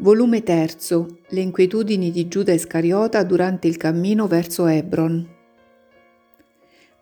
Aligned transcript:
Volume 0.00 0.44
3. 0.44 0.76
Le 1.30 1.40
inquietudini 1.40 2.12
di 2.12 2.28
Giuda 2.28 2.52
Iscariota 2.52 3.24
durante 3.24 3.66
il 3.66 3.76
cammino 3.76 4.28
verso 4.28 4.68
Hebron. 4.68 5.28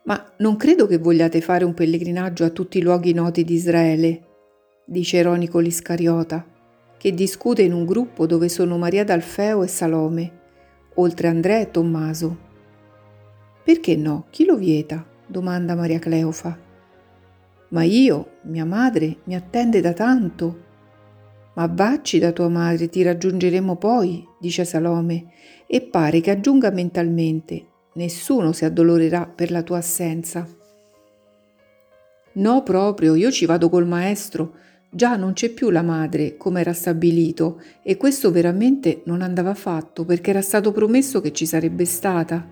Ma 0.04 0.32
non 0.38 0.56
credo 0.56 0.86
che 0.86 0.96
vogliate 0.96 1.42
fare 1.42 1.66
un 1.66 1.74
pellegrinaggio 1.74 2.44
a 2.44 2.48
tutti 2.48 2.78
i 2.78 2.80
luoghi 2.80 3.12
noti 3.12 3.44
di 3.44 3.52
Israele, 3.52 4.22
dice 4.86 5.18
ironico 5.18 5.58
l'Iscariota, 5.58 6.42
che 6.96 7.12
discute 7.12 7.60
in 7.60 7.74
un 7.74 7.84
gruppo 7.84 8.24
dove 8.24 8.48
sono 8.48 8.78
Maria 8.78 9.04
d'Alfeo 9.04 9.62
e 9.62 9.66
Salome, 9.66 10.40
oltre 10.94 11.28
Andrea 11.28 11.60
e 11.60 11.70
Tommaso. 11.70 12.38
Perché 13.62 13.94
no? 13.96 14.24
Chi 14.30 14.46
lo 14.46 14.56
vieta? 14.56 15.04
domanda 15.26 15.74
Maria 15.74 15.98
Cleofa. 15.98 16.58
Ma 17.68 17.82
io, 17.82 18.38
mia 18.44 18.64
madre, 18.64 19.18
mi 19.24 19.34
attende 19.34 19.82
da 19.82 19.92
tanto 19.92 20.64
ma 21.56 21.70
vacci 21.72 22.18
da 22.18 22.32
tua 22.32 22.48
madre, 22.48 22.88
ti 22.88 23.02
raggiungeremo 23.02 23.76
poi, 23.76 24.26
dice 24.38 24.64
Salome, 24.64 25.32
e 25.66 25.80
pare 25.80 26.20
che 26.20 26.30
aggiunga 26.30 26.70
mentalmente, 26.70 27.66
nessuno 27.94 28.52
si 28.52 28.64
addolorerà 28.66 29.26
per 29.26 29.50
la 29.50 29.62
tua 29.62 29.78
assenza. 29.78 30.46
No, 32.34 32.62
proprio, 32.62 33.14
io 33.14 33.30
ci 33.30 33.46
vado 33.46 33.70
col 33.70 33.86
maestro. 33.86 34.56
Già 34.90 35.16
non 35.16 35.32
c'è 35.32 35.48
più 35.48 35.70
la 35.70 35.82
madre, 35.82 36.36
come 36.36 36.60
era 36.60 36.74
stabilito, 36.74 37.62
e 37.82 37.96
questo 37.96 38.30
veramente 38.30 39.00
non 39.06 39.22
andava 39.22 39.54
fatto 39.54 40.04
perché 40.04 40.30
era 40.30 40.42
stato 40.42 40.72
promesso 40.72 41.22
che 41.22 41.32
ci 41.32 41.46
sarebbe 41.46 41.86
stata. 41.86 42.46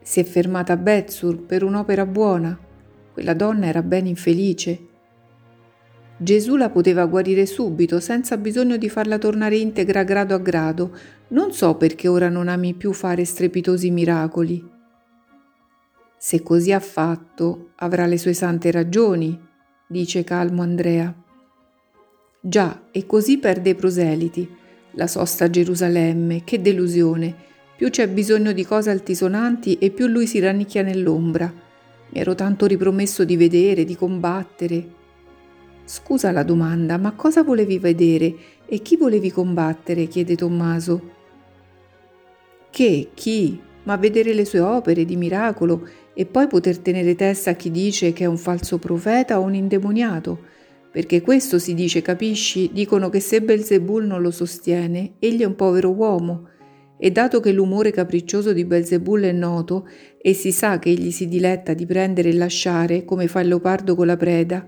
Si 0.00 0.20
è 0.20 0.24
fermata 0.24 0.74
a 0.74 0.76
Bezzur 0.76 1.40
per 1.40 1.64
un'opera 1.64 2.06
buona. 2.06 2.56
Quella 3.12 3.34
donna 3.34 3.66
era 3.66 3.82
ben 3.82 4.06
infelice 4.06 4.86
Gesù 6.22 6.56
la 6.56 6.68
poteva 6.68 7.06
guarire 7.06 7.46
subito, 7.46 7.98
senza 7.98 8.36
bisogno 8.36 8.76
di 8.76 8.90
farla 8.90 9.16
tornare 9.16 9.56
integra 9.56 10.02
grado 10.02 10.34
a 10.34 10.38
grado. 10.38 10.94
Non 11.28 11.54
so 11.54 11.76
perché 11.76 12.08
ora 12.08 12.28
non 12.28 12.48
ami 12.48 12.74
più 12.74 12.92
fare 12.92 13.24
strepitosi 13.24 13.90
miracoli. 13.90 14.62
Se 16.18 16.42
così 16.42 16.72
ha 16.72 16.80
fatto, 16.80 17.70
avrà 17.76 18.04
le 18.04 18.18
sue 18.18 18.34
sante 18.34 18.70
ragioni, 18.70 19.40
dice 19.88 20.22
calmo 20.22 20.60
Andrea. 20.60 21.10
Già, 22.38 22.82
e 22.90 23.06
così 23.06 23.38
perde 23.38 23.70
i 23.70 23.74
proseliti. 23.74 24.46
La 24.96 25.06
sosta 25.06 25.46
a 25.46 25.50
Gerusalemme, 25.50 26.44
che 26.44 26.60
delusione. 26.60 27.34
Più 27.78 27.88
c'è 27.88 28.06
bisogno 28.08 28.52
di 28.52 28.66
cose 28.66 28.90
altisonanti 28.90 29.78
e 29.78 29.88
più 29.88 30.06
lui 30.06 30.26
si 30.26 30.38
rannicchia 30.38 30.82
nell'ombra. 30.82 31.50
Mi 32.10 32.20
ero 32.20 32.34
tanto 32.34 32.66
ripromesso 32.66 33.24
di 33.24 33.38
vedere, 33.38 33.84
di 33.84 33.96
combattere. 33.96 34.98
Scusa 35.84 36.30
la 36.30 36.42
domanda, 36.42 36.96
ma 36.98 37.12
cosa 37.12 37.42
volevi 37.42 37.78
vedere 37.78 38.34
e 38.66 38.80
chi 38.82 38.96
volevi 38.96 39.30
combattere? 39.32 40.06
chiede 40.06 40.36
Tommaso. 40.36 41.18
Che, 42.70 43.10
chi? 43.14 43.60
Ma 43.82 43.96
vedere 43.96 44.32
le 44.32 44.44
sue 44.44 44.60
opere 44.60 45.04
di 45.04 45.16
miracolo 45.16 45.88
e 46.14 46.26
poi 46.26 46.46
poter 46.46 46.78
tenere 46.78 47.16
testa 47.16 47.50
a 47.50 47.54
chi 47.54 47.70
dice 47.70 48.12
che 48.12 48.24
è 48.24 48.28
un 48.28 48.36
falso 48.36 48.78
profeta 48.78 49.40
o 49.40 49.42
un 49.42 49.54
indemoniato. 49.54 50.38
Perché 50.92 51.20
questo 51.20 51.58
si 51.58 51.74
dice, 51.74 52.02
capisci? 52.02 52.70
Dicono 52.72 53.08
che 53.08 53.20
se 53.20 53.42
Belzebul 53.42 54.06
non 54.06 54.20
lo 54.22 54.30
sostiene, 54.30 55.14
egli 55.18 55.40
è 55.40 55.44
un 55.44 55.54
povero 55.56 55.90
uomo. 55.90 56.48
E 56.98 57.10
dato 57.10 57.40
che 57.40 57.52
l'umore 57.52 57.90
capriccioso 57.90 58.52
di 58.52 58.64
Belzebul 58.64 59.22
è 59.22 59.32
noto 59.32 59.88
e 60.20 60.34
si 60.34 60.52
sa 60.52 60.78
che 60.78 60.90
egli 60.90 61.10
si 61.10 61.26
diletta 61.26 61.74
di 61.74 61.86
prendere 61.86 62.28
e 62.28 62.34
lasciare, 62.34 63.04
come 63.04 63.26
fa 63.26 63.40
il 63.40 63.48
leopardo 63.48 63.94
con 63.94 64.06
la 64.06 64.16
preda, 64.16 64.66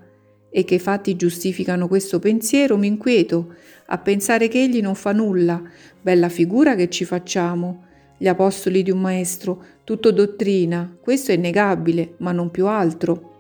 e 0.54 0.64
che 0.64 0.74
i 0.74 0.78
fatti 0.78 1.16
giustificano 1.16 1.88
questo 1.88 2.18
pensiero, 2.18 2.76
mi 2.76 2.86
inquieto 2.86 3.54
a 3.86 3.96
pensare 3.96 4.48
che 4.48 4.62
egli 4.62 4.82
non 4.82 4.94
fa 4.94 5.12
nulla. 5.12 5.62
Bella 6.00 6.28
figura 6.28 6.74
che 6.74 6.90
ci 6.90 7.06
facciamo. 7.06 7.84
Gli 8.18 8.28
apostoli 8.28 8.82
di 8.82 8.90
un 8.90 9.00
maestro, 9.00 9.64
tutto 9.82 10.12
dottrina, 10.12 10.94
questo 11.00 11.32
è 11.32 11.34
innegabile, 11.34 12.14
ma 12.18 12.32
non 12.32 12.50
più 12.50 12.66
altro. 12.66 13.30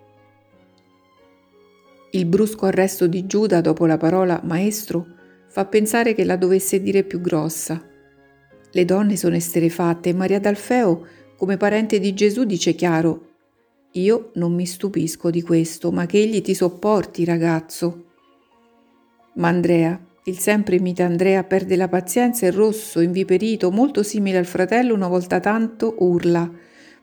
Il 2.12 2.24
brusco 2.24 2.64
arresto 2.64 3.06
di 3.06 3.26
Giuda 3.26 3.60
dopo 3.60 3.84
la 3.84 3.98
parola 3.98 4.40
maestro 4.44 5.06
fa 5.48 5.66
pensare 5.66 6.14
che 6.14 6.24
la 6.24 6.36
dovesse 6.36 6.80
dire 6.80 7.04
più 7.04 7.20
grossa. 7.20 7.80
Le 8.70 8.84
donne 8.86 9.16
sono 9.16 9.36
esterefatte 9.36 10.08
e 10.08 10.14
Maria 10.14 10.40
d'Alfeo, 10.40 11.06
come 11.36 11.58
parente 11.58 12.00
di 12.00 12.14
Gesù, 12.14 12.44
dice 12.44 12.74
chiaro 12.74 13.31
io 13.92 14.30
non 14.34 14.54
mi 14.54 14.64
stupisco 14.64 15.30
di 15.30 15.42
questo, 15.42 15.92
ma 15.92 16.06
che 16.06 16.18
egli 16.18 16.40
ti 16.40 16.54
sopporti, 16.54 17.24
ragazzo. 17.24 18.04
Ma 19.34 19.48
Andrea, 19.48 19.98
il 20.24 20.38
sempre 20.38 20.80
mite 20.80 21.02
Andrea, 21.02 21.44
perde 21.44 21.76
la 21.76 21.88
pazienza 21.88 22.46
e 22.46 22.50
rosso, 22.50 23.00
inviperito, 23.00 23.70
molto 23.70 24.02
simile 24.02 24.38
al 24.38 24.46
fratello, 24.46 24.94
una 24.94 25.08
volta 25.08 25.40
tanto 25.40 25.96
urla. 25.98 26.50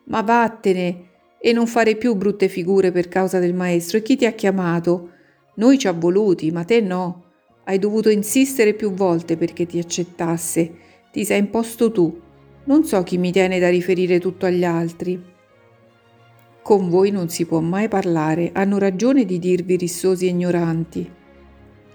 Ma 0.06 0.22
vattene 0.22 1.08
e 1.40 1.54
non 1.54 1.68
fare 1.68 1.96
più 1.96 2.16
brutte 2.16 2.48
figure 2.48 2.92
per 2.92 3.08
causa 3.08 3.40
del 3.40 3.54
maestro. 3.54 3.98
E 3.98 4.02
chi 4.02 4.16
ti 4.16 4.26
ha 4.26 4.32
chiamato? 4.32 5.12
Noi 5.56 5.78
ci 5.78 5.88
ha 5.88 5.92
voluti, 5.92 6.50
ma 6.52 6.64
te 6.64 6.82
no. 6.82 7.26
Hai 7.66 7.78
dovuto 7.78 8.10
insistere 8.10 8.74
più 8.74 8.94
volte 8.94 9.38
perché 9.38 9.66
ti 9.66 9.78
accettasse. 9.78 10.72
Ti 11.12 11.26
sei 11.26 11.40
imposto 11.40 11.92
tu. 11.92 12.20
Non 12.64 12.84
so 12.84 13.04
chi 13.04 13.18
mi 13.18 13.32
tiene 13.32 13.60
da 13.60 13.70
riferire 13.70 14.20
tutto 14.20 14.46
agli 14.46 14.64
altri. 14.64 15.38
Con 16.70 16.88
voi 16.88 17.10
non 17.10 17.30
si 17.30 17.48
può 17.48 17.62
mai 17.62 17.88
parlare, 17.88 18.52
hanno 18.54 18.78
ragione 18.78 19.26
di 19.26 19.40
dirvi 19.40 19.76
rissosi 19.76 20.28
e 20.28 20.30
ignoranti. 20.30 21.12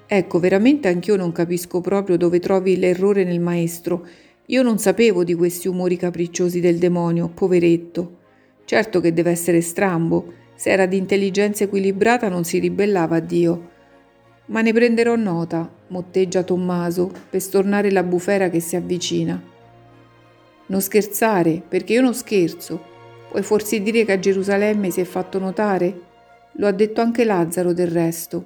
Ecco, 0.04 0.40
veramente 0.40 0.88
anch'io 0.88 1.14
non 1.14 1.30
capisco 1.30 1.80
proprio 1.80 2.16
dove 2.16 2.40
trovi 2.40 2.76
l'errore 2.76 3.22
nel 3.22 3.38
maestro. 3.38 4.04
Io 4.46 4.62
non 4.64 4.80
sapevo 4.80 5.22
di 5.22 5.34
questi 5.34 5.68
umori 5.68 5.96
capricciosi 5.96 6.58
del 6.58 6.78
demonio, 6.78 7.28
poveretto. 7.28 8.16
Certo 8.64 8.98
che 8.98 9.12
deve 9.12 9.30
essere 9.30 9.60
strambo, 9.60 10.32
se 10.56 10.70
era 10.70 10.86
di 10.86 10.96
intelligenza 10.96 11.62
equilibrata 11.62 12.28
non 12.28 12.42
si 12.42 12.58
ribellava 12.58 13.18
a 13.18 13.20
Dio. 13.20 13.70
Ma 14.46 14.60
ne 14.60 14.72
prenderò 14.72 15.14
nota, 15.14 15.72
motteggia 15.86 16.42
Tommaso, 16.42 17.12
per 17.30 17.40
stornare 17.40 17.92
la 17.92 18.02
bufera 18.02 18.50
che 18.50 18.58
si 18.58 18.74
avvicina. 18.74 19.40
Non 20.66 20.80
scherzare, 20.80 21.62
perché 21.68 21.92
io 21.92 22.00
non 22.00 22.12
scherzo. 22.12 22.90
Puoi 23.34 23.44
forse 23.44 23.82
dire 23.82 24.04
che 24.04 24.12
a 24.12 24.18
Gerusalemme 24.20 24.90
si 24.90 25.00
è 25.00 25.04
fatto 25.04 25.40
notare? 25.40 26.02
Lo 26.52 26.68
ha 26.68 26.70
detto 26.70 27.00
anche 27.00 27.24
Lazzaro 27.24 27.72
del 27.72 27.88
resto. 27.88 28.44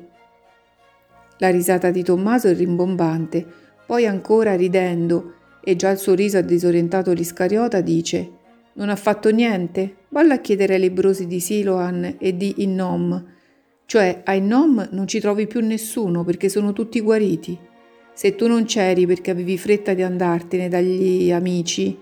La 1.41 1.51
risata 1.51 1.91
di 1.91 2.03
Tommaso 2.03 2.49
è 2.49 2.55
rimbombante, 2.55 3.47
poi 3.85 4.07
ancora 4.07 4.57
ridendo, 4.57 5.35
e 5.63 5.77
già 5.77 5.91
il 5.91 5.99
suo 5.99 6.15
riso 6.15 6.39
ha 6.39 6.41
disorientato 6.41 7.13
l'Iscariota, 7.13 7.83
dice 7.83 8.31
Non 8.77 8.89
ha 8.89 8.97
fatto 8.97 9.29
niente? 9.29 9.97
Valla 10.09 10.37
a 10.37 10.41
chiedere 10.41 10.77
ai 10.77 10.81
lebrosi 10.81 11.27
di 11.27 11.39
Siloan 11.39 12.17
e 12.19 12.35
di 12.35 12.63
Innom. 12.63 13.27
Cioè, 13.85 14.23
a 14.25 14.33
Innom 14.33 14.89
non 14.93 15.07
ci 15.07 15.21
trovi 15.21 15.47
più 15.47 15.61
nessuno 15.61 16.25
perché 16.25 16.49
sono 16.49 16.73
tutti 16.73 17.03
guariti. 17.03 17.59
Se 18.15 18.35
tu 18.35 18.47
non 18.47 18.65
c'eri 18.65 19.05
perché 19.05 19.33
avevi 19.33 19.59
fretta 19.59 19.93
di 19.93 20.03
andartene 20.03 20.71
dagli 20.71 21.31
amici 21.31 21.95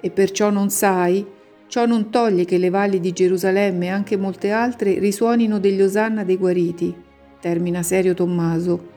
e 0.00 0.10
perciò 0.10 0.48
non 0.48 0.70
sai, 0.70 1.40
Ciò 1.72 1.86
non 1.86 2.10
toglie 2.10 2.44
che 2.44 2.58
le 2.58 2.68
valli 2.68 3.00
di 3.00 3.12
Gerusalemme 3.12 3.86
e 3.86 3.88
anche 3.88 4.18
molte 4.18 4.50
altre 4.50 4.98
risuonino 4.98 5.58
degli 5.58 5.80
osanna 5.80 6.22
dei 6.22 6.36
guariti, 6.36 6.94
termina 7.40 7.82
serio 7.82 8.12
Tommaso, 8.12 8.88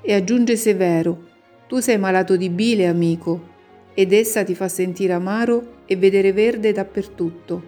e 0.00 0.14
aggiunge 0.14 0.54
severo, 0.54 1.18
tu 1.66 1.80
sei 1.80 1.98
malato 1.98 2.36
di 2.36 2.48
bile, 2.48 2.86
amico, 2.86 3.48
ed 3.92 4.12
essa 4.12 4.44
ti 4.44 4.54
fa 4.54 4.68
sentire 4.68 5.14
amaro 5.14 5.78
e 5.84 5.96
vedere 5.96 6.32
verde 6.32 6.70
dappertutto. 6.70 7.60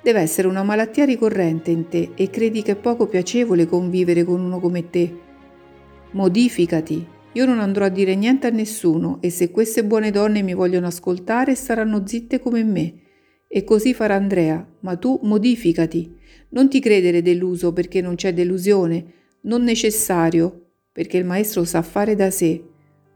Deve 0.00 0.20
essere 0.20 0.46
una 0.46 0.62
malattia 0.62 1.04
ricorrente 1.04 1.72
in 1.72 1.88
te 1.88 2.12
e 2.14 2.30
credi 2.30 2.62
che 2.62 2.72
è 2.72 2.76
poco 2.76 3.08
piacevole 3.08 3.66
convivere 3.66 4.22
con 4.22 4.40
uno 4.40 4.60
come 4.60 4.88
te. 4.88 5.12
Modificati. 6.12 7.04
Io 7.32 7.44
non 7.44 7.58
andrò 7.58 7.86
a 7.86 7.88
dire 7.88 8.14
niente 8.14 8.46
a 8.46 8.50
nessuno 8.50 9.18
e 9.20 9.30
se 9.30 9.50
queste 9.50 9.82
buone 9.82 10.12
donne 10.12 10.42
mi 10.42 10.54
vogliono 10.54 10.86
ascoltare 10.86 11.56
saranno 11.56 12.06
zitte 12.06 12.38
come 12.38 12.62
me 12.62 13.08
e 13.52 13.64
così 13.64 13.94
farà 13.94 14.14
Andrea, 14.14 14.64
ma 14.82 14.94
tu 14.94 15.18
modificati. 15.24 16.16
Non 16.50 16.68
ti 16.68 16.78
credere 16.78 17.20
deluso 17.20 17.72
perché 17.72 18.00
non 18.00 18.14
c'è 18.14 18.32
delusione, 18.32 19.04
non 19.42 19.64
necessario, 19.64 20.66
perché 20.92 21.16
il 21.16 21.24
maestro 21.24 21.64
sa 21.64 21.82
fare 21.82 22.14
da 22.14 22.30
sé. 22.30 22.62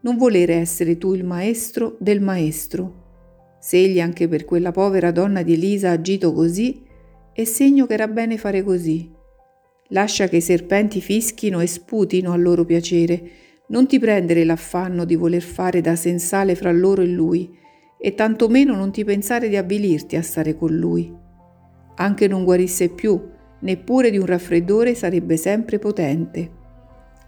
Non 0.01 0.17
volere 0.17 0.55
essere 0.55 0.99
tu 0.99 1.15
il 1.15 1.23
maestro 1.23 1.97
del 2.01 2.21
maestro. 2.21 3.59
Se 3.61 3.77
egli 3.77 4.01
anche 4.01 4.27
per 4.27 4.45
quella 4.45 4.73
povera 4.73 5.13
donna 5.13 5.45
di 5.45 5.53
Elisa 5.53 5.91
ha 5.91 5.93
agito 5.93 6.33
così, 6.33 6.83
è 7.33 7.45
segno 7.45 7.87
che 7.87 7.95
era 7.95 8.09
bene 8.09 8.37
fare 8.37 8.65
così. 8.65 9.09
Lascia 9.91 10.27
che 10.27 10.39
i 10.39 10.41
serpenti 10.41 11.01
fischino 11.01 11.61
e 11.61 11.69
sputino 11.69 12.33
a 12.33 12.37
loro 12.37 12.65
piacere. 12.65 13.31
Non 13.69 13.87
ti 13.87 14.01
prendere 14.01 14.43
l'affanno 14.43 15.05
di 15.05 15.15
voler 15.15 15.43
fare 15.43 15.81
da 15.81 15.95
sensale 15.95 16.57
fra 16.57 16.73
loro 16.73 17.03
e 17.03 17.07
lui, 17.07 17.63
e 18.05 18.15
tantomeno 18.15 18.75
non 18.75 18.93
ti 18.93 19.03
pensare 19.03 19.49
di 19.49 19.57
avvilirti 19.57 20.17
a 20.17 20.23
stare 20.23 20.55
con 20.55 20.77
lui. 20.77 21.11
Anche 21.95 22.29
non 22.29 22.45
guarisse 22.45 22.91
più, 22.91 23.19
neppure 23.61 24.11
di 24.11 24.19
un 24.19 24.27
raffreddore 24.27 24.95
sarebbe 24.95 25.39
sempre 25.39 25.79
potente. 25.79 26.51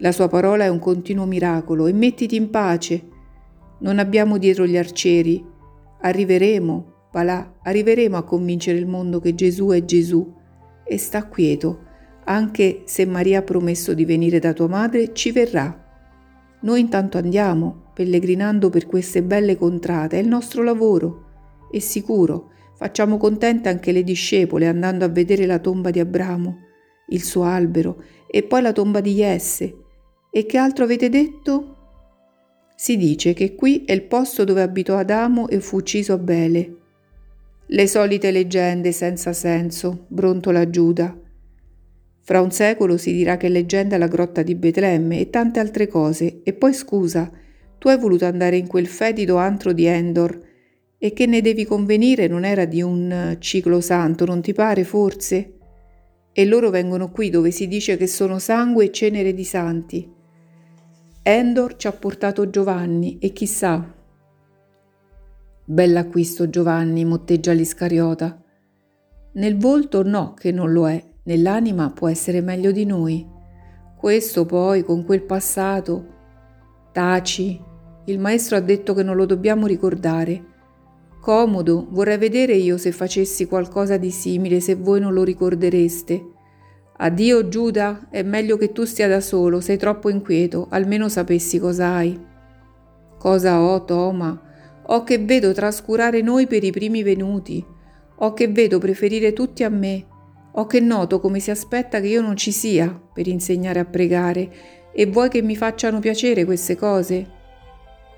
La 0.00 0.12
sua 0.12 0.28
parola 0.28 0.64
è 0.64 0.69
un 0.69 0.78
continuo 0.78 1.25
miracolo 1.25 1.87
e 1.87 1.94
mettiti 1.94 2.37
in 2.37 2.50
pace. 2.50 3.08
Non 3.78 3.99
abbiamo 3.99 4.37
dietro 4.37 4.67
gli 4.67 4.76
arcieri. 4.76 5.43
Arriveremo, 6.02 6.93
Palà, 7.11 7.55
arriveremo 7.62 8.19
a 8.19 8.25
convincere 8.25 8.76
il 8.76 8.87
mondo 8.87 9.19
che 9.19 9.34
Gesù 9.34 9.69
è 9.69 9.82
Gesù. 9.82 10.31
E 10.84 10.99
sta 10.99 11.25
quieto, 11.26 11.84
anche 12.25 12.82
se 12.84 13.06
Maria 13.06 13.38
ha 13.38 13.43
promesso 13.43 13.94
di 13.94 14.05
venire 14.05 14.38
da 14.40 14.52
tua 14.52 14.69
madre, 14.69 15.14
ci 15.14 15.32
verrà. 15.32 15.75
Noi 16.61 16.81
intanto 16.81 17.17
andiamo, 17.17 17.85
pellegrinando 17.96 18.69
per 18.69 18.87
queste 18.87 19.22
belle 19.22 19.56
contrate, 19.56 20.19
è 20.19 20.20
il 20.20 20.28
nostro 20.28 20.62
lavoro. 20.62 21.25
E 21.72 21.81
sicuro, 21.81 22.50
facciamo 22.76 23.16
contente 23.16 23.70
anche 23.70 23.90
le 23.90 24.04
discepole 24.04 24.66
andando 24.66 25.06
a 25.06 25.08
vedere 25.08 25.46
la 25.46 25.58
tomba 25.58 25.90
di 25.90 25.98
Abramo, 25.98 26.58
il 27.08 27.22
suo 27.22 27.44
albero, 27.44 28.02
e 28.28 28.43
poi 28.43 28.60
la 28.60 28.72
tomba 28.72 29.00
di 29.00 29.14
Jesse, 29.14 29.75
e 30.31 30.44
che 30.44 30.58
altro 30.58 30.84
avete 30.84 31.08
detto? 31.08 31.76
Si 32.76 32.98
dice 32.98 33.32
che 33.32 33.54
qui 33.54 33.84
è 33.87 33.93
il 33.93 34.02
posto 34.02 34.44
dove 34.44 34.60
abitò 34.60 34.98
Adamo 34.98 35.48
e 35.48 35.60
fu 35.60 35.76
ucciso 35.76 36.12
Abele. 36.12 36.76
Le 37.64 37.87
solite 37.87 38.31
leggende 38.31 38.93
senza 38.93 39.32
senso, 39.32 40.04
brontola 40.08 40.69
Giuda. 40.69 41.19
Fra 42.20 42.43
un 42.43 42.50
secolo 42.50 42.98
si 42.98 43.12
dirà 43.12 43.38
che 43.38 43.48
leggenda 43.48 43.96
la 43.96 44.08
grotta 44.08 44.43
di 44.43 44.54
Betlemme 44.54 45.20
e 45.20 45.31
tante 45.31 45.60
altre 45.60 45.87
cose. 45.87 46.43
E 46.43 46.52
poi 46.52 46.75
scusa, 46.75 47.31
tu 47.86 47.92
hai 47.92 47.98
voluto 47.98 48.24
andare 48.24 48.56
in 48.56 48.66
quel 48.66 48.88
fetido 48.88 49.36
antro 49.36 49.72
di 49.72 49.84
Endor 49.84 50.40
e 50.98 51.12
che 51.12 51.26
ne 51.26 51.40
devi 51.40 51.64
convenire 51.64 52.26
non 52.26 52.44
era 52.44 52.64
di 52.64 52.82
un 52.82 53.36
ciclo 53.38 53.80
santo, 53.80 54.24
non 54.24 54.42
ti 54.42 54.52
pare 54.52 54.82
forse? 54.82 55.52
E 56.32 56.44
loro 56.46 56.70
vengono 56.70 57.12
qui 57.12 57.30
dove 57.30 57.52
si 57.52 57.68
dice 57.68 57.96
che 57.96 58.08
sono 58.08 58.40
sangue 58.40 58.86
e 58.86 58.90
cenere 58.90 59.32
di 59.34 59.44
santi. 59.44 60.12
Endor 61.22 61.76
ci 61.76 61.86
ha 61.86 61.92
portato 61.92 62.50
Giovanni 62.50 63.18
e 63.20 63.30
chissà. 63.30 63.94
Bell'acquisto 65.64 66.50
Giovanni, 66.50 67.04
motteggia 67.04 67.52
l'Iscariota. 67.52 68.42
Nel 69.34 69.56
volto 69.56 70.02
no 70.02 70.34
che 70.34 70.50
non 70.50 70.72
lo 70.72 70.88
è, 70.88 71.00
nell'anima 71.22 71.90
può 71.90 72.08
essere 72.08 72.40
meglio 72.40 72.72
di 72.72 72.84
noi. 72.84 73.24
Questo 73.96 74.44
poi 74.44 74.82
con 74.82 75.04
quel 75.04 75.22
passato. 75.22 76.14
Taci, 76.90 77.74
il 78.06 78.19
maestro 78.19 78.56
ha 78.56 78.61
detto 78.61 78.94
che 78.94 79.03
non 79.03 79.17
lo 79.17 79.26
dobbiamo 79.26 79.67
ricordare. 79.67 80.55
Comodo, 81.20 81.87
vorrei 81.91 82.19
vedere 82.19 82.55
io 82.55 82.79
se 82.79 82.93
facessi 82.93 83.47
qualcosa 83.47 83.97
di 83.97 84.11
simile, 84.11 84.61
se 84.61 84.76
voi 84.76 85.00
non 85.00 85.12
lo 85.12 85.25
ricordereste. 85.25 86.25
Addio 86.99 87.49
Giuda, 87.49 88.06
è 88.11 88.23
meglio 88.23 88.56
che 88.56 88.70
tu 88.70 88.85
stia 88.85 89.08
da 89.08 89.20
solo, 89.20 89.61
sei 89.61 89.76
troppo 89.76 90.08
inquieto, 90.08 90.69
almeno 90.70 91.08
sapessi 91.08 91.58
cosa 91.58 91.94
hai. 91.94 92.19
Cosa 93.19 93.61
ho, 93.61 93.85
Toma? 93.85 94.41
Ho 94.87 95.03
che 95.03 95.19
vedo 95.19 95.53
trascurare 95.53 96.23
noi 96.23 96.47
per 96.47 96.62
i 96.62 96.70
primi 96.70 97.03
venuti. 97.03 97.64
Ho 98.19 98.32
che 98.32 98.47
vedo 98.47 98.79
preferire 98.79 99.32
tutti 99.32 99.64
a 99.64 99.69
me. 99.69 100.06
Ho 100.53 100.67
che 100.67 100.79
noto 100.79 101.19
come 101.19 101.41
si 101.41 101.50
aspetta 101.50 102.00
che 102.00 102.06
io 102.06 102.23
non 102.23 102.37
ci 102.37 102.53
sia 102.53 102.88
per 103.12 103.26
insegnare 103.26 103.81
a 103.81 103.85
pregare. 103.85 104.50
E 104.94 105.06
vuoi 105.06 105.29
che 105.29 105.43
mi 105.43 105.56
facciano 105.56 105.99
piacere 105.99 106.44
queste 106.44 106.76
cose? 106.76 107.35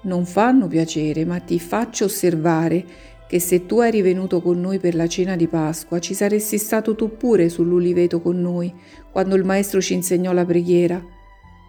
Non 0.00 0.26
fanno 0.26 0.68
piacere, 0.68 1.24
ma 1.24 1.40
ti 1.40 1.58
faccio 1.58 2.04
osservare 2.04 2.84
che 3.28 3.40
se 3.40 3.66
tu 3.66 3.80
eri 3.80 4.00
venuto 4.00 4.40
con 4.40 4.58
noi 4.60 4.78
per 4.78 4.94
la 4.94 5.06
cena 5.06 5.36
di 5.36 5.48
Pasqua, 5.48 5.98
ci 5.98 6.14
saresti 6.14 6.56
stato 6.56 6.94
tu 6.94 7.16
pure 7.16 7.48
sull'uliveto 7.48 8.20
con 8.20 8.40
noi, 8.40 8.72
quando 9.10 9.34
il 9.34 9.44
Maestro 9.44 9.80
ci 9.80 9.94
insegnò 9.94 10.32
la 10.32 10.46
preghiera. 10.46 11.04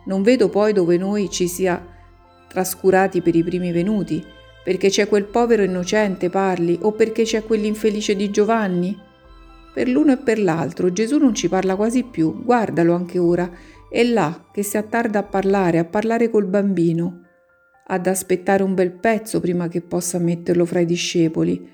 Non 0.05 0.21
vedo 0.21 0.47
poi 0.47 0.71
dove 0.73 0.97
noi 0.97 1.29
ci 1.29 1.47
sia 1.47 1.85
trascurati 2.47 3.21
per 3.21 3.35
i 3.35 3.43
primi 3.43 3.71
venuti, 3.71 4.23
perché 4.63 4.89
c'è 4.89 5.09
quel 5.09 5.25
povero 5.25 5.63
innocente, 5.63 6.29
parli, 6.29 6.77
o 6.81 6.93
perché 6.93 7.23
c'è 7.23 7.43
quell'infelice 7.43 8.15
di 8.15 8.29
Giovanni? 8.29 8.97
Per 9.73 9.89
l'uno 9.89 10.13
e 10.13 10.17
per 10.17 10.39
l'altro 10.39 10.93
Gesù 10.93 11.17
non 11.17 11.33
ci 11.33 11.49
parla 11.49 11.75
quasi 11.75 12.03
più, 12.03 12.43
guardalo 12.43 12.93
anche 12.93 13.17
ora, 13.17 13.49
è 13.89 14.03
là 14.03 14.45
che 14.53 14.63
si 14.63 14.77
attarda 14.77 15.19
a 15.19 15.23
parlare, 15.23 15.79
a 15.79 15.85
parlare 15.85 16.29
col 16.29 16.45
bambino 16.45 17.23
ad 17.91 18.05
aspettare 18.05 18.61
un 18.61 18.75
bel 18.75 18.91
pezzo 18.91 19.39
prima 19.39 19.67
che 19.67 19.81
possa 19.81 20.19
metterlo 20.19 20.65
fra 20.65 20.79
i 20.79 20.85
discepoli. 20.85 21.67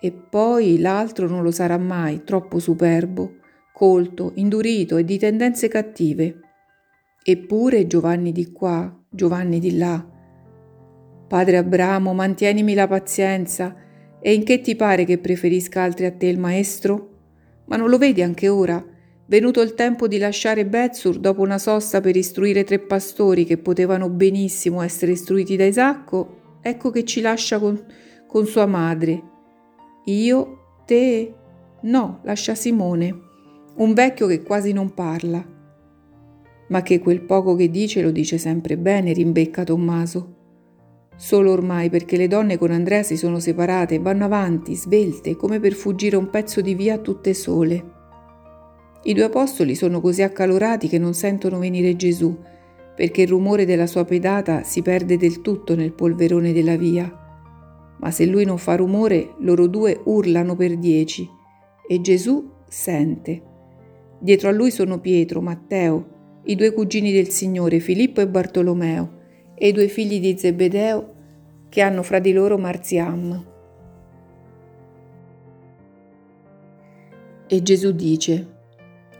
E 0.00 0.12
poi 0.12 0.78
l'altro 0.78 1.28
non 1.28 1.42
lo 1.42 1.50
sarà 1.50 1.76
mai, 1.76 2.22
troppo 2.22 2.60
superbo, 2.60 3.38
colto, 3.72 4.32
indurito 4.36 4.96
e 4.96 5.04
di 5.04 5.18
tendenze 5.18 5.66
cattive. 5.66 6.40
Eppure 7.24 7.88
Giovanni 7.88 8.30
di 8.30 8.52
qua, 8.52 8.96
Giovanni 9.08 9.58
di 9.58 9.76
là. 9.76 10.06
Padre 11.26 11.56
Abramo, 11.56 12.14
mantienimi 12.14 12.74
la 12.74 12.86
pazienza. 12.86 13.74
E 14.20 14.32
in 14.32 14.44
che 14.44 14.60
ti 14.60 14.76
pare 14.76 15.04
che 15.04 15.18
preferisca 15.18 15.82
altri 15.82 16.06
a 16.06 16.12
te 16.12 16.26
il 16.26 16.38
maestro? 16.38 17.16
Ma 17.66 17.76
non 17.76 17.88
lo 17.88 17.98
vedi 17.98 18.22
anche 18.22 18.48
ora? 18.48 18.82
Venuto 19.30 19.60
il 19.60 19.74
tempo 19.74 20.08
di 20.08 20.16
lasciare 20.16 20.64
Betsur 20.64 21.18
dopo 21.18 21.42
una 21.42 21.58
sosta 21.58 22.00
per 22.00 22.16
istruire 22.16 22.64
tre 22.64 22.78
pastori 22.78 23.44
che 23.44 23.58
potevano 23.58 24.08
benissimo 24.08 24.80
essere 24.80 25.12
istruiti 25.12 25.54
da 25.54 25.66
Isacco, 25.66 26.56
ecco 26.62 26.90
che 26.90 27.04
ci 27.04 27.20
lascia 27.20 27.58
con, 27.58 27.78
con 28.26 28.46
sua 28.46 28.64
madre. 28.64 29.22
Io, 30.06 30.80
te, 30.86 31.34
no, 31.82 32.20
lascia 32.22 32.54
Simone, 32.54 33.20
un 33.76 33.92
vecchio 33.92 34.26
che 34.26 34.42
quasi 34.42 34.72
non 34.72 34.94
parla. 34.94 35.46
Ma 36.68 36.80
che 36.80 36.98
quel 36.98 37.20
poco 37.20 37.54
che 37.54 37.68
dice 37.68 38.00
lo 38.00 38.10
dice 38.10 38.38
sempre 38.38 38.78
bene, 38.78 39.12
rimbecca 39.12 39.62
Tommaso. 39.62 40.36
Solo 41.16 41.52
ormai 41.52 41.90
perché 41.90 42.16
le 42.16 42.28
donne 42.28 42.56
con 42.56 42.70
Andrea 42.70 43.02
si 43.02 43.18
sono 43.18 43.40
separate 43.40 43.98
vanno 43.98 44.24
avanti, 44.24 44.74
svelte, 44.74 45.36
come 45.36 45.60
per 45.60 45.74
fuggire 45.74 46.16
un 46.16 46.30
pezzo 46.30 46.62
di 46.62 46.74
via 46.74 46.96
tutte 46.96 47.34
sole. 47.34 47.96
I 49.04 49.14
due 49.14 49.24
apostoli 49.24 49.74
sono 49.74 50.00
così 50.00 50.22
accalorati 50.22 50.88
che 50.88 50.98
non 50.98 51.14
sentono 51.14 51.58
venire 51.58 51.96
Gesù, 51.96 52.36
perché 52.94 53.22
il 53.22 53.28
rumore 53.28 53.64
della 53.64 53.86
sua 53.86 54.04
pedata 54.04 54.64
si 54.64 54.82
perde 54.82 55.16
del 55.16 55.40
tutto 55.40 55.76
nel 55.76 55.92
polverone 55.92 56.52
della 56.52 56.76
via. 56.76 57.10
Ma 58.00 58.10
se 58.10 58.26
lui 58.26 58.44
non 58.44 58.58
fa 58.58 58.76
rumore, 58.76 59.34
loro 59.38 59.66
due 59.66 60.00
urlano 60.04 60.56
per 60.56 60.76
dieci 60.76 61.28
e 61.86 62.00
Gesù 62.00 62.50
sente. 62.68 63.42
Dietro 64.18 64.48
a 64.48 64.52
lui 64.52 64.70
sono 64.70 65.00
Pietro, 65.00 65.40
Matteo, 65.40 66.16
i 66.44 66.54
due 66.54 66.72
cugini 66.72 67.12
del 67.12 67.28
Signore, 67.28 67.78
Filippo 67.78 68.20
e 68.20 68.28
Bartolomeo, 68.28 69.16
e 69.54 69.68
i 69.68 69.72
due 69.72 69.88
figli 69.88 70.20
di 70.20 70.36
Zebedeo 70.36 71.14
che 71.68 71.80
hanno 71.80 72.02
fra 72.02 72.18
di 72.18 72.32
loro 72.32 72.58
Marziam. 72.58 73.46
E 77.46 77.62
Gesù 77.62 77.92
dice, 77.92 78.57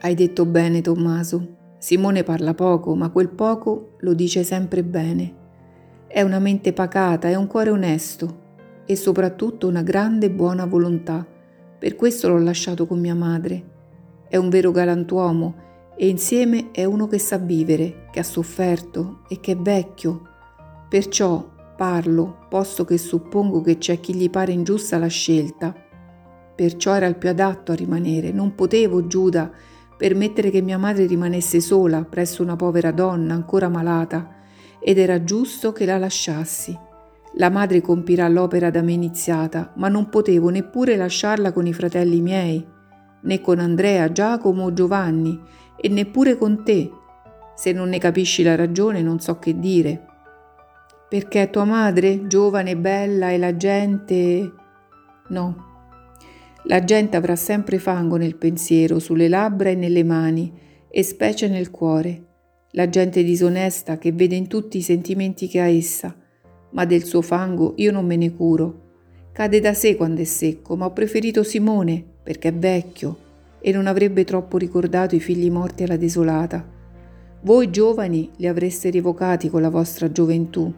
hai 0.00 0.14
detto 0.14 0.46
bene, 0.46 0.80
Tommaso. 0.80 1.56
Simone 1.78 2.22
parla 2.22 2.54
poco, 2.54 2.94
ma 2.94 3.10
quel 3.10 3.28
poco 3.28 3.94
lo 4.00 4.14
dice 4.14 4.42
sempre 4.44 4.82
bene. 4.82 5.34
È 6.06 6.22
una 6.22 6.38
mente 6.38 6.72
pacata, 6.72 7.28
è 7.28 7.34
un 7.34 7.46
cuore 7.46 7.70
onesto 7.70 8.46
e 8.84 8.96
soprattutto 8.96 9.68
una 9.68 9.82
grande 9.82 10.30
buona 10.30 10.66
volontà. 10.66 11.26
Per 11.78 11.94
questo 11.94 12.28
l'ho 12.28 12.38
lasciato 12.38 12.86
con 12.86 12.98
mia 12.98 13.14
madre. 13.14 13.76
È 14.28 14.36
un 14.36 14.48
vero 14.48 14.70
galantuomo 14.70 15.66
e 15.96 16.08
insieme 16.08 16.70
è 16.70 16.84
uno 16.84 17.06
che 17.06 17.18
sa 17.18 17.38
vivere, 17.38 18.06
che 18.10 18.20
ha 18.20 18.24
sofferto 18.24 19.20
e 19.28 19.40
che 19.40 19.52
è 19.52 19.56
vecchio. 19.56 20.22
Perciò 20.88 21.46
parlo, 21.76 22.46
posto 22.48 22.84
che 22.84 22.98
suppongo 22.98 23.60
che 23.60 23.78
c'è 23.78 24.00
chi 24.00 24.14
gli 24.14 24.30
pare 24.30 24.52
ingiusta 24.52 24.98
la 24.98 25.06
scelta. 25.06 25.74
Perciò 26.54 26.94
era 26.94 27.06
il 27.06 27.16
più 27.16 27.28
adatto 27.28 27.72
a 27.72 27.76
rimanere. 27.76 28.32
Non 28.32 28.54
potevo, 28.54 29.06
Giuda, 29.06 29.50
permettere 29.98 30.50
che 30.50 30.62
mia 30.62 30.78
madre 30.78 31.06
rimanesse 31.06 31.60
sola 31.60 32.04
presso 32.04 32.42
una 32.42 32.54
povera 32.54 32.92
donna 32.92 33.34
ancora 33.34 33.68
malata 33.68 34.36
ed 34.80 34.96
era 34.96 35.24
giusto 35.24 35.72
che 35.72 35.84
la 35.84 35.98
lasciassi. 35.98 36.78
La 37.34 37.50
madre 37.50 37.80
compirà 37.80 38.28
l'opera 38.28 38.70
da 38.70 38.80
me 38.80 38.92
iniziata, 38.92 39.72
ma 39.76 39.88
non 39.88 40.08
potevo 40.08 40.50
neppure 40.50 40.96
lasciarla 40.96 41.52
con 41.52 41.66
i 41.66 41.72
fratelli 41.72 42.20
miei, 42.20 42.64
né 43.22 43.40
con 43.40 43.58
Andrea, 43.58 44.10
Giacomo 44.12 44.64
o 44.64 44.72
Giovanni, 44.72 45.38
e 45.76 45.88
neppure 45.88 46.38
con 46.38 46.64
te. 46.64 46.90
Se 47.56 47.72
non 47.72 47.88
ne 47.88 47.98
capisci 47.98 48.44
la 48.44 48.54
ragione 48.54 49.02
non 49.02 49.18
so 49.18 49.38
che 49.38 49.58
dire. 49.58 50.06
Perché 51.08 51.50
tua 51.50 51.64
madre, 51.64 52.28
giovane 52.28 52.70
e 52.70 52.76
bella, 52.76 53.30
e 53.30 53.38
la 53.38 53.56
gente... 53.56 54.52
No, 55.28 55.67
la 56.68 56.84
gente 56.84 57.16
avrà 57.16 57.34
sempre 57.34 57.78
fango 57.78 58.16
nel 58.16 58.36
pensiero, 58.36 58.98
sulle 58.98 59.28
labbra 59.28 59.70
e 59.70 59.74
nelle 59.74 60.04
mani, 60.04 60.52
e 60.90 61.02
specie 61.02 61.48
nel 61.48 61.70
cuore. 61.70 62.24
La 62.72 62.90
gente 62.90 63.22
disonesta 63.22 63.96
che 63.96 64.12
vede 64.12 64.36
in 64.36 64.48
tutti 64.48 64.76
i 64.76 64.82
sentimenti 64.82 65.48
che 65.48 65.60
ha 65.60 65.66
essa, 65.66 66.14
ma 66.72 66.84
del 66.84 67.04
suo 67.04 67.22
fango 67.22 67.72
io 67.76 67.90
non 67.90 68.04
me 68.04 68.16
ne 68.16 68.34
curo. 68.34 68.82
Cade 69.32 69.60
da 69.60 69.72
sé 69.72 69.96
quando 69.96 70.20
è 70.20 70.24
secco, 70.24 70.76
ma 70.76 70.84
ho 70.84 70.92
preferito 70.92 71.42
Simone 71.42 72.04
perché 72.22 72.48
è 72.48 72.54
vecchio 72.54 73.16
e 73.60 73.72
non 73.72 73.86
avrebbe 73.86 74.24
troppo 74.24 74.58
ricordato 74.58 75.14
i 75.14 75.20
figli 75.20 75.50
morti 75.50 75.84
alla 75.84 75.96
desolata. 75.96 76.66
Voi 77.40 77.70
giovani 77.70 78.30
li 78.36 78.46
avreste 78.46 78.90
rievocati 78.90 79.48
con 79.48 79.62
la 79.62 79.70
vostra 79.70 80.12
gioventù. 80.12 80.70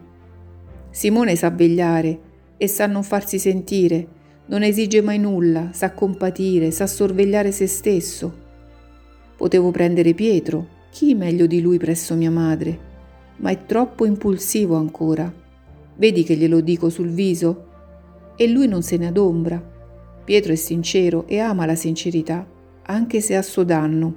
Simone 0.89 1.35
sa 1.35 1.49
vegliare 1.49 2.19
e 2.55 2.67
sa 2.67 2.87
non 2.87 3.03
farsi 3.03 3.39
sentire, 3.39 4.19
non 4.51 4.63
esige 4.63 5.01
mai 5.01 5.17
nulla, 5.17 5.69
sa 5.71 5.91
compatire, 5.91 6.71
sa 6.71 6.85
sorvegliare 6.85 7.53
se 7.53 7.67
stesso. 7.67 8.39
Potevo 9.37 9.71
prendere 9.71 10.13
Pietro, 10.13 10.67
chi 10.91 11.15
meglio 11.15 11.47
di 11.47 11.61
lui 11.61 11.77
presso 11.77 12.15
mia 12.15 12.31
madre, 12.31 12.89
ma 13.37 13.49
è 13.49 13.65
troppo 13.65 14.05
impulsivo 14.05 14.75
ancora. 14.75 15.33
Vedi 15.95 16.23
che 16.23 16.35
glielo 16.35 16.59
dico 16.59 16.89
sul 16.89 17.07
viso? 17.07 17.67
E 18.35 18.45
lui 18.49 18.67
non 18.67 18.81
se 18.81 18.97
ne 18.97 19.07
adombra. 19.07 19.69
Pietro 20.25 20.51
è 20.51 20.55
sincero 20.55 21.25
e 21.27 21.39
ama 21.39 21.65
la 21.65 21.75
sincerità, 21.75 22.45
anche 22.83 23.21
se 23.21 23.37
a 23.37 23.41
suo 23.41 23.63
danno. 23.63 24.15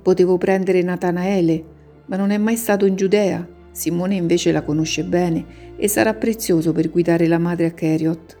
Potevo 0.00 0.38
prendere 0.38 0.80
Natanaele, 0.82 1.64
ma 2.06 2.14
non 2.14 2.30
è 2.30 2.38
mai 2.38 2.56
stato 2.56 2.86
in 2.86 2.94
Giudea. 2.94 3.46
Simone 3.70 4.14
invece 4.14 4.52
la 4.52 4.62
conosce 4.62 5.04
bene 5.04 5.76
e 5.76 5.88
sarà 5.88 6.14
prezioso 6.14 6.72
per 6.72 6.90
guidare 6.90 7.26
la 7.26 7.38
madre 7.38 7.66
a 7.66 7.70
Cheriot. 7.70 8.36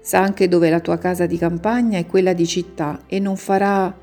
Sa 0.00 0.20
anche 0.20 0.48
dove 0.48 0.70
la 0.70 0.80
tua 0.80 0.98
casa 0.98 1.26
di 1.26 1.36
campagna 1.36 1.98
e 1.98 2.06
quella 2.06 2.32
di 2.32 2.46
città 2.46 3.02
e 3.06 3.18
non 3.18 3.36
farà... 3.36 3.94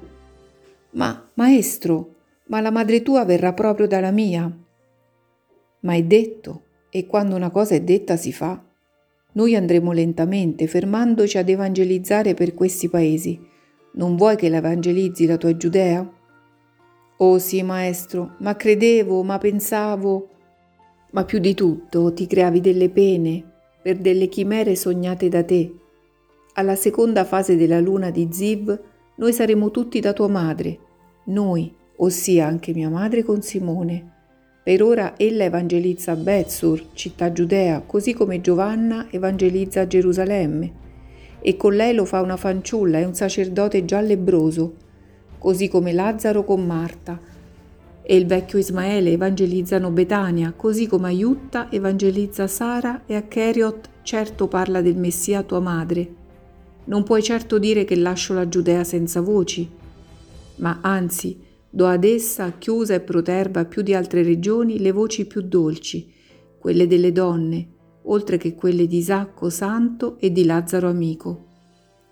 Ma, 0.92 1.32
maestro, 1.36 2.16
ma 2.48 2.62
la 2.62 2.72
madre 2.72 3.02
tua 3.02 3.26
verrà 3.26 3.54
proprio 3.54 3.88
dalla 3.88 4.12
mia. 4.12 4.52
Ma 5.80 5.94
è 5.94 6.04
detto, 6.04 6.64
e 6.90 7.08
quando 7.08 7.36
una 7.36 7.50
cosa 7.50 7.76
è 7.76 7.82
detta 7.82 8.16
si 8.16 8.32
fa. 8.32 8.64
Noi 9.34 9.56
andremo 9.56 9.92
lentamente, 9.92 10.68
fermandoci 10.68 11.38
ad 11.38 11.50
evangelizzare 11.50 12.36
per 12.36 12.54
questi 12.54 12.90
paesi. 12.90 13.40
Non 13.94 14.16
vuoi 14.16 14.36
che 14.36 14.50
l'evangelizzi 14.50 15.26
la 15.26 15.38
tua 15.38 15.58
Giudea? 15.58 16.08
Oh 17.18 17.40
sì, 17.40 17.64
maestro, 17.64 18.36
ma 18.40 18.56
credevo, 18.56 19.24
ma 19.24 19.38
pensavo. 19.38 20.30
Ma 21.14 21.26
più 21.26 21.40
di 21.40 21.56
tutto 21.56 22.14
ti 22.14 22.28
creavi 22.28 22.60
delle 22.60 22.90
pene 22.90 23.44
per 23.82 23.98
delle 23.98 24.28
chimere 24.28 24.76
sognate 24.76 25.30
da 25.30 25.44
te 25.44 25.82
alla 26.56 26.76
seconda 26.76 27.24
fase 27.24 27.56
della 27.56 27.80
luna 27.80 28.12
di 28.12 28.30
Ziv, 28.32 28.80
noi 29.16 29.34
saremo 29.34 29.72
tutti 29.72 30.00
da 30.00 30.14
tua 30.14 30.28
madre, 30.28 30.78
noi, 31.26 31.74
ossia 31.98 32.46
anche 32.46 32.74
mia 32.74 32.90
madre 32.90 33.24
con 33.24 33.42
Simone. 33.42 34.12
Per 34.64 34.84
ora 34.84 35.16
ella 35.18 35.46
evangelizza 35.46 36.12
a 36.12 36.16
Betsur, 36.16 36.90
città 36.94 37.32
giudea, 37.32 37.82
così 37.82 38.14
come 38.14 38.40
Giovanna 38.40 39.08
evangelizza 39.10 39.82
a 39.82 39.88
Gerusalemme. 39.88 40.82
E 41.42 41.58
con 41.58 41.74
lei 41.74 41.94
lo 41.94 42.06
fa 42.06 42.22
una 42.22 42.38
fanciulla 42.38 43.00
e 43.00 43.06
un 43.06 43.16
sacerdote 43.16 43.84
già 43.84 44.00
lebroso, 44.00 44.76
così 45.40 45.68
come 45.68 45.92
Lazzaro 45.92 46.46
con 46.46 46.64
Marta. 46.66 47.20
E 48.06 48.16
il 48.18 48.26
vecchio 48.26 48.60
Ismaele 48.60 49.12
evangelizzano 49.12 49.90
Betania, 49.90 50.54
così 50.56 50.88
come 50.88 51.08
Aiutta 51.08 51.72
evangelizza 51.72 52.48
Sara 52.48 53.04
e 53.06 53.16
a 53.16 53.24
certo 54.02 54.48
parla 54.48 54.82
del 54.82 54.98
Messia 54.98 55.42
tua 55.44 55.62
madre. 55.62 56.16
Non 56.86 57.04
puoi 57.04 57.24
certo 57.24 57.58
dire 57.58 57.86
che 57.86 57.96
lascio 57.96 58.34
la 58.34 58.50
Giudea 58.50 58.84
senza 58.84 59.22
voci, 59.22 59.70
ma 60.58 60.80
anzi 60.82 61.40
do 61.70 61.88
ad 61.88 62.04
essa, 62.04 62.52
chiusa 62.58 62.94
e 62.94 63.00
proterva 63.00 63.66
più 63.66 63.82
di 63.82 63.94
altre 63.94 64.22
regioni, 64.22 64.80
le 64.80 64.92
voci 64.92 65.26
più 65.26 65.42
dolci, 65.42 66.12
quelle 66.60 66.86
delle 66.86 67.12
donne, 67.12 67.68
oltre 68.04 68.38
che 68.38 68.54
quelle 68.54 68.86
di 68.86 68.98
Isacco 68.98 69.50
santo 69.50 70.18
e 70.20 70.32
di 70.32 70.44
Lazzaro 70.44 70.90
amico. 70.90 71.46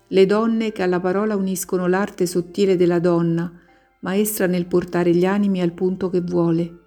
Le 0.08 0.26
donne 0.26 0.72
che 0.72 0.82
alla 0.82 1.00
parola 1.00 1.36
uniscono 1.36 1.86
l'arte 1.86 2.26
sottile 2.26 2.76
della 2.76 2.98
donna, 2.98 3.60
maestra 4.02 4.46
nel 4.46 4.66
portare 4.66 5.14
gli 5.14 5.24
animi 5.24 5.60
al 5.60 5.72
punto 5.72 6.10
che 6.10 6.20
vuole. 6.20 6.78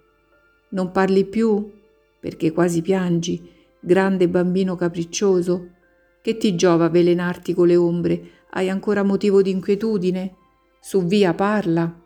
Non 0.70 0.90
parli 0.90 1.24
più? 1.24 1.72
Perché 2.20 2.52
quasi 2.52 2.82
piangi, 2.82 3.50
grande 3.80 4.28
bambino 4.28 4.76
capriccioso? 4.76 5.70
Che 6.20 6.36
ti 6.36 6.54
giova 6.56 6.88
velenarti 6.88 7.54
con 7.54 7.68
le 7.68 7.76
ombre? 7.76 8.30
Hai 8.50 8.68
ancora 8.68 9.02
motivo 9.02 9.42
di 9.42 9.50
inquietudine? 9.50 10.34
Su 10.80 11.04
via 11.04 11.32
parla. 11.34 12.02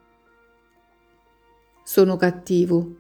Sono 1.82 2.16
cattivo 2.16 2.96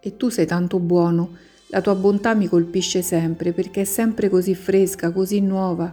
e 0.00 0.16
tu 0.16 0.28
sei 0.28 0.46
tanto 0.46 0.78
buono. 0.78 1.36
La 1.68 1.80
tua 1.80 1.94
bontà 1.94 2.34
mi 2.34 2.46
colpisce 2.46 3.00
sempre 3.00 3.52
perché 3.52 3.82
è 3.82 3.84
sempre 3.84 4.28
così 4.28 4.54
fresca, 4.54 5.12
così 5.12 5.40
nuova. 5.40 5.92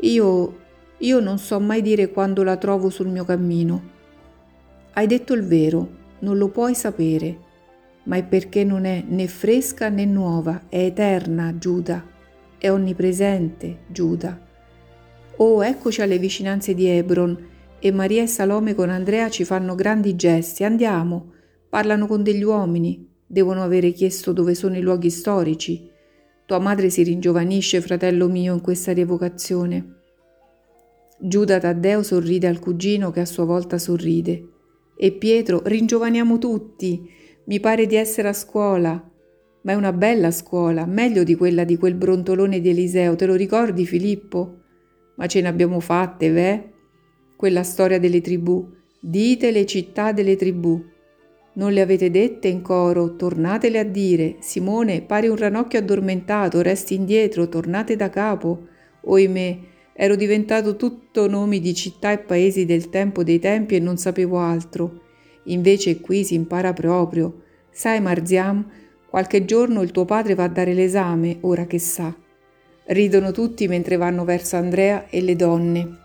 Io, 0.00 0.58
io 0.98 1.20
non 1.20 1.38
so 1.38 1.58
mai 1.58 1.82
dire 1.82 2.10
quando 2.10 2.44
la 2.44 2.56
trovo 2.56 2.88
sul 2.88 3.08
mio 3.08 3.24
cammino. 3.24 3.91
Hai 4.94 5.06
detto 5.06 5.34
il 5.34 5.42
vero, 5.42 5.88
non 6.20 6.38
lo 6.38 6.48
puoi 6.48 6.74
sapere, 6.74 7.38
ma 8.04 8.16
è 8.16 8.24
perché 8.24 8.64
non 8.64 8.84
è 8.84 9.02
né 9.06 9.26
fresca 9.26 9.88
né 9.88 10.04
nuova, 10.04 10.62
è 10.68 10.84
eterna, 10.84 11.56
Giuda 11.58 12.10
è 12.62 12.70
onnipresente, 12.70 13.78
Giuda. 13.88 14.40
Oh, 15.38 15.64
eccoci 15.64 16.00
alle 16.00 16.18
vicinanze 16.18 16.74
di 16.74 16.86
Hebron 16.86 17.36
e 17.80 17.90
Maria 17.90 18.22
e 18.22 18.28
Salome 18.28 18.76
con 18.76 18.88
Andrea 18.88 19.28
ci 19.30 19.42
fanno 19.42 19.74
grandi 19.74 20.14
gesti. 20.14 20.62
Andiamo. 20.62 21.32
Parlano 21.68 22.06
con 22.06 22.22
degli 22.22 22.44
uomini. 22.44 23.04
Devono 23.26 23.64
avere 23.64 23.90
chiesto 23.90 24.32
dove 24.32 24.54
sono 24.54 24.76
i 24.76 24.80
luoghi 24.80 25.10
storici. 25.10 25.90
Tua 26.46 26.60
madre 26.60 26.88
si 26.88 27.02
ringiovanisce, 27.02 27.80
fratello 27.80 28.28
mio, 28.28 28.54
in 28.54 28.60
questa 28.60 28.92
rievocazione. 28.92 29.96
Giuda 31.18 31.58
Taddeo 31.58 32.04
sorride 32.04 32.46
al 32.46 32.60
cugino 32.60 33.10
che 33.10 33.18
a 33.18 33.26
sua 33.26 33.44
volta 33.44 33.76
sorride. 33.76 34.50
E 34.96 35.12
Pietro, 35.12 35.62
ringiovaniamo 35.64 36.38
tutti. 36.38 37.10
Mi 37.44 37.60
pare 37.60 37.86
di 37.86 37.96
essere 37.96 38.28
a 38.28 38.32
scuola 38.32 39.10
ma 39.62 39.72
è 39.72 39.74
una 39.74 39.92
bella 39.92 40.30
scuola, 40.30 40.86
meglio 40.86 41.22
di 41.22 41.36
quella 41.36 41.64
di 41.64 41.76
quel 41.76 41.94
brontolone 41.94 42.60
di 42.60 42.70
Eliseo, 42.70 43.14
te 43.14 43.26
lo 43.26 43.34
ricordi 43.34 43.86
Filippo? 43.86 44.58
Ma 45.16 45.26
ce 45.26 45.40
ne 45.40 45.48
abbiamo 45.48 45.78
fatte, 45.78 46.30
veh? 46.30 46.70
Quella 47.36 47.62
storia 47.62 48.00
delle 48.00 48.20
tribù. 48.20 48.68
Dite 48.98 49.50
le 49.50 49.64
città 49.66 50.12
delle 50.12 50.36
tribù. 50.36 50.84
Non 51.54 51.72
le 51.72 51.80
avete 51.80 52.10
dette 52.10 52.48
in 52.48 52.62
coro, 52.62 53.14
tornatele 53.14 53.78
a 53.78 53.84
dire. 53.84 54.36
Simone, 54.40 55.02
pare 55.02 55.28
un 55.28 55.36
ranocchio 55.36 55.78
addormentato, 55.78 56.60
resti 56.60 56.94
indietro, 56.94 57.48
tornate 57.48 57.94
da 57.94 58.10
capo. 58.10 58.66
Oimè, 59.02 59.58
ero 59.94 60.16
diventato 60.16 60.76
tutto 60.76 61.28
nomi 61.28 61.60
di 61.60 61.74
città 61.74 62.12
e 62.12 62.18
paesi 62.18 62.64
del 62.64 62.88
tempo 62.88 63.22
dei 63.22 63.38
tempi 63.38 63.76
e 63.76 63.80
non 63.80 63.96
sapevo 63.96 64.38
altro. 64.38 65.00
Invece 65.44 66.00
qui 66.00 66.24
si 66.24 66.34
impara 66.34 66.72
proprio. 66.72 67.42
Sai, 67.70 68.00
Marziam, 68.00 68.64
Qualche 69.12 69.44
giorno 69.44 69.82
il 69.82 69.90
tuo 69.90 70.06
padre 70.06 70.34
va 70.34 70.44
a 70.44 70.48
dare 70.48 70.72
l'esame, 70.72 71.36
ora 71.42 71.66
che 71.66 71.78
sa. 71.78 72.16
Ridono 72.84 73.30
tutti 73.30 73.68
mentre 73.68 73.98
vanno 73.98 74.24
verso 74.24 74.56
Andrea 74.56 75.06
e 75.10 75.20
le 75.20 75.36
donne. 75.36 76.01